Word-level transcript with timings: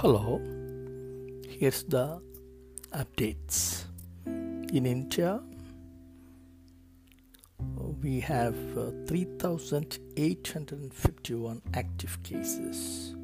Hello, 0.00 0.40
here's 1.48 1.82
the 1.84 2.20
updates. 2.92 3.84
In 4.26 4.84
India, 4.84 5.40
we 8.02 8.20
have 8.20 8.54
uh, 8.76 8.90
3,851 9.06 11.62
active 11.72 12.22
cases, 12.22 13.14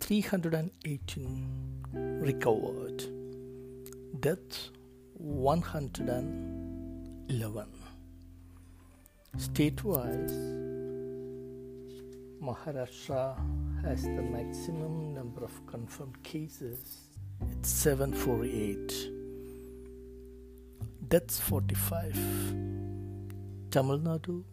318 0.00 1.46
recovered, 1.92 3.04
deaths 4.20 4.70
111. 5.18 7.66
State-wise, 9.36 10.32
Maharashtra 12.40 13.36
has 13.82 14.02
the 14.02 14.22
maximum 14.22 15.12
number 15.12 15.42
of 15.44 15.66
confirmed 15.66 16.22
cases. 16.22 16.78
It's 17.50 17.68
748. 17.68 19.08
Deaths 21.08 21.40
45. 21.40 22.14
Tamil 23.70 23.98
Nadu 23.98 24.44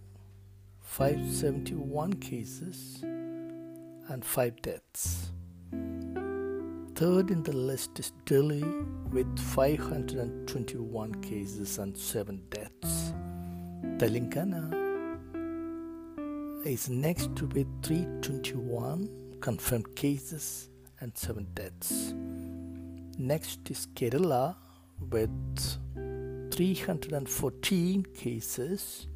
571 0.81 2.13
cases 2.13 3.03
and 3.03 4.25
5 4.25 4.61
deaths. 4.63 5.31
Third 6.95 7.29
in 7.29 7.43
the 7.43 7.53
list 7.55 7.99
is 7.99 8.11
Delhi 8.25 8.63
with 9.11 9.37
521 9.39 11.21
cases 11.21 11.77
and 11.77 11.95
7 11.95 12.41
deaths. 12.49 13.13
Telangana 13.99 14.78
is 16.65 16.89
next 16.89 17.35
to 17.37 17.45
with 17.47 17.67
321 17.83 19.09
confirmed 19.39 19.95
cases 19.95 20.69
and 20.99 21.17
7 21.17 21.47
deaths. 21.53 22.13
Next 23.17 23.71
is 23.71 23.87
Kerala 23.95 24.55
with 25.09 25.29
314 26.51 28.05
cases 28.13 29.07